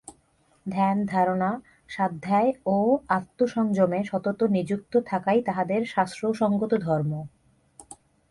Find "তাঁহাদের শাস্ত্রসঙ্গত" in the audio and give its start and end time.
5.41-6.71